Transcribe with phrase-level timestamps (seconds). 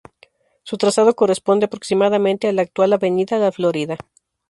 [0.63, 3.99] Su trazado corresponde aproximadamente a la actual Avenida La Florida.